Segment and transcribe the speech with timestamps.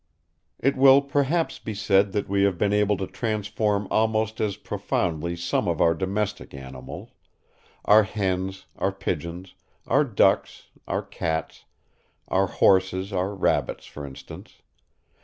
[0.57, 5.35] It will, perhaps, be said that we have been able to transform almost as profoundly
[5.35, 7.11] some of our domestic animals:
[7.85, 9.53] our hens, our pigeons,
[9.85, 11.65] our ducks, our cats,
[12.29, 14.63] our horses, our rabbits, for instance.